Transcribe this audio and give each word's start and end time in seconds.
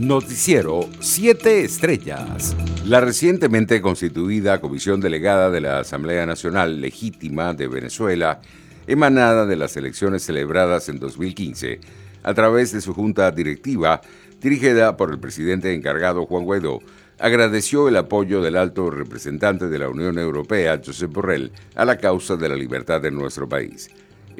Noticiero 0.00 0.88
7 0.98 1.62
Estrellas. 1.62 2.56
La 2.86 3.02
recientemente 3.02 3.82
constituida 3.82 4.58
Comisión 4.58 4.98
Delegada 4.98 5.50
de 5.50 5.60
la 5.60 5.80
Asamblea 5.80 6.24
Nacional 6.24 6.80
Legítima 6.80 7.52
de 7.52 7.68
Venezuela, 7.68 8.40
emanada 8.86 9.44
de 9.44 9.56
las 9.56 9.76
elecciones 9.76 10.22
celebradas 10.22 10.88
en 10.88 11.00
2015, 11.00 11.80
a 12.22 12.32
través 12.32 12.72
de 12.72 12.80
su 12.80 12.94
junta 12.94 13.30
directiva, 13.30 14.00
dirigida 14.40 14.96
por 14.96 15.10
el 15.10 15.18
presidente 15.18 15.74
encargado 15.74 16.24
Juan 16.24 16.44
Guaidó, 16.44 16.78
agradeció 17.18 17.86
el 17.86 17.98
apoyo 17.98 18.40
del 18.40 18.56
alto 18.56 18.88
representante 18.88 19.68
de 19.68 19.78
la 19.78 19.90
Unión 19.90 20.18
Europea, 20.18 20.80
Josep 20.82 21.12
Borrell, 21.12 21.52
a 21.74 21.84
la 21.84 21.98
causa 21.98 22.36
de 22.36 22.48
la 22.48 22.56
libertad 22.56 23.02
de 23.02 23.10
nuestro 23.10 23.46
país. 23.46 23.90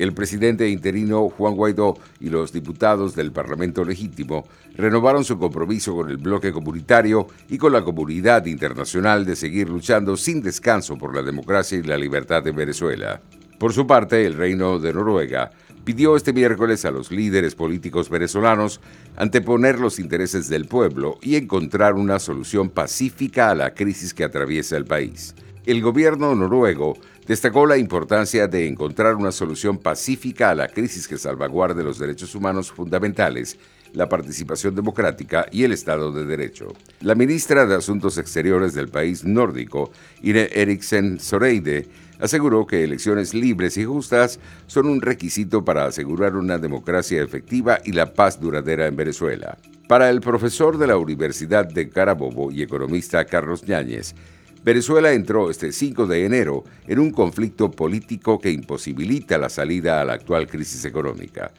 El 0.00 0.14
presidente 0.14 0.66
interino 0.66 1.28
Juan 1.28 1.54
Guaidó 1.54 1.94
y 2.20 2.30
los 2.30 2.54
diputados 2.54 3.14
del 3.14 3.32
Parlamento 3.32 3.84
Legítimo 3.84 4.48
renovaron 4.74 5.24
su 5.24 5.38
compromiso 5.38 5.94
con 5.94 6.08
el 6.08 6.16
bloque 6.16 6.52
comunitario 6.52 7.26
y 7.50 7.58
con 7.58 7.74
la 7.74 7.84
comunidad 7.84 8.46
internacional 8.46 9.26
de 9.26 9.36
seguir 9.36 9.68
luchando 9.68 10.16
sin 10.16 10.40
descanso 10.40 10.96
por 10.96 11.14
la 11.14 11.20
democracia 11.20 11.76
y 11.76 11.82
la 11.82 11.98
libertad 11.98 12.42
de 12.42 12.52
Venezuela. 12.52 13.20
Por 13.58 13.74
su 13.74 13.86
parte, 13.86 14.24
el 14.24 14.38
Reino 14.38 14.78
de 14.78 14.94
Noruega 14.94 15.50
pidió 15.84 16.16
este 16.16 16.32
miércoles 16.32 16.86
a 16.86 16.90
los 16.90 17.10
líderes 17.10 17.54
políticos 17.54 18.08
venezolanos 18.08 18.80
anteponer 19.16 19.78
los 19.78 19.98
intereses 19.98 20.48
del 20.48 20.64
pueblo 20.64 21.18
y 21.20 21.36
encontrar 21.36 21.92
una 21.92 22.18
solución 22.20 22.70
pacífica 22.70 23.50
a 23.50 23.54
la 23.54 23.74
crisis 23.74 24.14
que 24.14 24.24
atraviesa 24.24 24.78
el 24.78 24.86
país. 24.86 25.34
El 25.70 25.82
gobierno 25.82 26.34
noruego 26.34 26.98
destacó 27.28 27.64
la 27.64 27.78
importancia 27.78 28.48
de 28.48 28.66
encontrar 28.66 29.14
una 29.14 29.30
solución 29.30 29.78
pacífica 29.78 30.50
a 30.50 30.54
la 30.56 30.66
crisis 30.66 31.06
que 31.06 31.16
salvaguarde 31.16 31.84
los 31.84 31.96
derechos 31.96 32.34
humanos 32.34 32.72
fundamentales, 32.72 33.56
la 33.92 34.08
participación 34.08 34.74
democrática 34.74 35.46
y 35.52 35.62
el 35.62 35.70
Estado 35.70 36.10
de 36.10 36.26
Derecho. 36.26 36.72
La 37.02 37.14
ministra 37.14 37.66
de 37.66 37.76
Asuntos 37.76 38.18
Exteriores 38.18 38.74
del 38.74 38.88
país 38.88 39.24
nórdico, 39.24 39.92
Ine 40.22 40.50
Eriksen 40.52 41.20
Soreide, 41.20 41.86
aseguró 42.18 42.66
que 42.66 42.82
elecciones 42.82 43.32
libres 43.32 43.76
y 43.76 43.84
justas 43.84 44.40
son 44.66 44.88
un 44.88 45.00
requisito 45.00 45.64
para 45.64 45.84
asegurar 45.84 46.34
una 46.34 46.58
democracia 46.58 47.22
efectiva 47.22 47.78
y 47.84 47.92
la 47.92 48.12
paz 48.12 48.40
duradera 48.40 48.88
en 48.88 48.96
Venezuela. 48.96 49.56
Para 49.86 50.10
el 50.10 50.20
profesor 50.20 50.78
de 50.78 50.88
la 50.88 50.96
Universidad 50.96 51.64
de 51.64 51.88
Carabobo 51.88 52.50
y 52.50 52.62
economista 52.62 53.24
Carlos 53.24 53.62
Ñáñez, 53.68 54.16
Venezuela 54.62 55.12
entró 55.12 55.50
este 55.50 55.72
5 55.72 56.06
de 56.06 56.26
enero 56.26 56.64
en 56.86 56.98
un 56.98 57.12
conflicto 57.12 57.70
político 57.70 58.38
que 58.38 58.50
imposibilita 58.50 59.38
la 59.38 59.48
salida 59.48 60.00
a 60.00 60.04
la 60.04 60.12
actual 60.12 60.46
crisis 60.46 60.84
económica. 60.84 61.50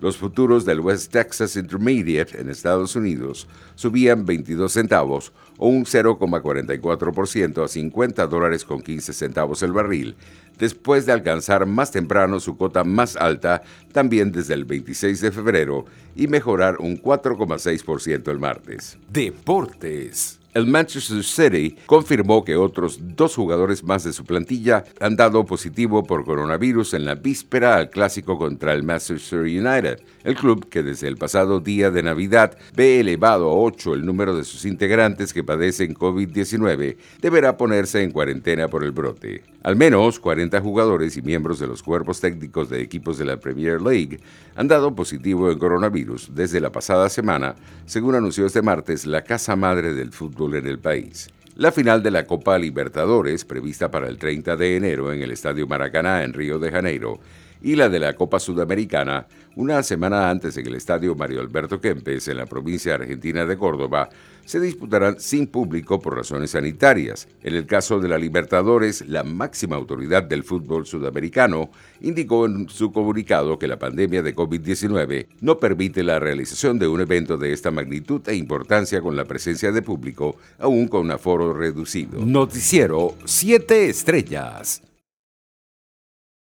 Los 0.00 0.16
futuros 0.16 0.64
del 0.64 0.80
West 0.80 1.12
Texas 1.12 1.56
Intermediate 1.56 2.40
en 2.40 2.48
Estados 2.48 2.96
Unidos 2.96 3.46
subían 3.74 4.24
22 4.24 4.72
centavos 4.72 5.30
o 5.58 5.68
un 5.68 5.84
0,44% 5.84 7.62
a 7.62 7.68
50 7.68 8.26
dólares 8.26 8.64
con 8.64 8.80
15 8.80 9.12
centavos 9.12 9.62
el 9.62 9.72
barril, 9.72 10.16
después 10.60 11.06
de 11.06 11.12
alcanzar 11.12 11.66
más 11.66 11.90
temprano 11.90 12.38
su 12.38 12.56
cota 12.56 12.84
más 12.84 13.16
alta 13.16 13.62
también 13.92 14.30
desde 14.30 14.54
el 14.54 14.64
26 14.64 15.20
de 15.20 15.32
febrero 15.32 15.86
y 16.14 16.28
mejorar 16.28 16.76
un 16.78 17.00
4,6% 17.00 18.30
el 18.30 18.38
martes. 18.38 18.96
Deportes. 19.08 20.39
El 20.52 20.66
Manchester 20.66 21.22
City 21.22 21.76
confirmó 21.86 22.42
que 22.44 22.56
otros 22.56 22.98
dos 23.14 23.36
jugadores 23.36 23.84
más 23.84 24.02
de 24.02 24.12
su 24.12 24.24
plantilla 24.24 24.82
han 24.98 25.14
dado 25.14 25.46
positivo 25.46 26.02
por 26.02 26.24
coronavirus 26.24 26.94
en 26.94 27.04
la 27.04 27.14
víspera 27.14 27.76
al 27.76 27.88
clásico 27.88 28.36
contra 28.36 28.72
el 28.72 28.82
Manchester 28.82 29.42
United. 29.42 30.00
El 30.24 30.34
club, 30.34 30.68
que 30.68 30.82
desde 30.82 31.06
el 31.06 31.18
pasado 31.18 31.60
día 31.60 31.92
de 31.92 32.02
Navidad 32.02 32.58
ve 32.74 32.98
elevado 32.98 33.48
a 33.48 33.54
8 33.54 33.94
el 33.94 34.04
número 34.04 34.36
de 34.36 34.42
sus 34.42 34.64
integrantes 34.64 35.32
que 35.32 35.44
padecen 35.44 35.94
COVID-19, 35.94 36.96
deberá 37.20 37.56
ponerse 37.56 38.02
en 38.02 38.10
cuarentena 38.10 38.66
por 38.66 38.82
el 38.82 38.90
brote. 38.90 39.44
Al 39.62 39.76
menos 39.76 40.18
40 40.18 40.60
jugadores 40.60 41.16
y 41.16 41.22
miembros 41.22 41.60
de 41.60 41.68
los 41.68 41.82
cuerpos 41.82 42.18
técnicos 42.18 42.70
de 42.70 42.80
equipos 42.80 43.18
de 43.18 43.26
la 43.26 43.36
Premier 43.36 43.80
League 43.80 44.18
han 44.56 44.68
dado 44.68 44.96
positivo 44.96 45.50
en 45.50 45.58
coronavirus 45.58 46.30
desde 46.34 46.60
la 46.60 46.72
pasada 46.72 47.08
semana, 47.08 47.54
según 47.86 48.14
anunció 48.14 48.46
este 48.46 48.62
martes 48.62 49.06
la 49.06 49.22
casa 49.22 49.56
madre 49.56 49.92
del 49.94 50.12
en 50.40 50.66
el 50.66 50.78
país. 50.78 51.28
La 51.56 51.70
final 51.70 52.02
de 52.02 52.10
la 52.10 52.26
Copa 52.26 52.58
Libertadores, 52.58 53.44
prevista 53.44 53.90
para 53.90 54.08
el 54.08 54.16
30 54.16 54.56
de 54.56 54.76
enero 54.76 55.12
en 55.12 55.20
el 55.20 55.30
Estadio 55.30 55.66
Maracaná 55.66 56.24
en 56.24 56.32
Río 56.32 56.58
de 56.58 56.70
Janeiro, 56.70 57.20
y 57.60 57.76
la 57.76 57.90
de 57.90 57.98
la 57.98 58.14
Copa 58.14 58.40
Sudamericana 58.40 59.26
una 59.56 59.82
semana 59.82 60.30
antes 60.30 60.56
en 60.56 60.66
el 60.66 60.74
estadio 60.74 61.14
Mario 61.14 61.40
Alberto 61.40 61.80
Kempes, 61.80 62.28
en 62.28 62.36
la 62.36 62.46
provincia 62.46 62.94
argentina 62.94 63.44
de 63.44 63.56
Córdoba, 63.56 64.08
se 64.44 64.58
disputarán 64.58 65.20
sin 65.20 65.46
público 65.46 66.00
por 66.00 66.16
razones 66.16 66.50
sanitarias. 66.50 67.28
En 67.42 67.54
el 67.54 67.66
caso 67.66 68.00
de 68.00 68.08
la 68.08 68.18
Libertadores, 68.18 69.06
la 69.06 69.22
máxima 69.22 69.76
autoridad 69.76 70.24
del 70.24 70.42
fútbol 70.42 70.86
sudamericano 70.86 71.70
indicó 72.00 72.46
en 72.46 72.68
su 72.68 72.90
comunicado 72.90 73.58
que 73.58 73.68
la 73.68 73.78
pandemia 73.78 74.22
de 74.22 74.34
COVID-19 74.34 75.26
no 75.40 75.60
permite 75.60 76.02
la 76.02 76.18
realización 76.18 76.78
de 76.78 76.88
un 76.88 77.00
evento 77.00 77.36
de 77.36 77.52
esta 77.52 77.70
magnitud 77.70 78.22
e 78.26 78.34
importancia 78.34 79.00
con 79.00 79.16
la 79.16 79.24
presencia 79.24 79.70
de 79.72 79.82
público, 79.82 80.36
aún 80.58 80.88
con 80.88 81.10
aforo 81.10 81.52
reducido. 81.52 82.18
Noticiero 82.18 83.14
7 83.24 83.88
Estrellas. 83.88 84.82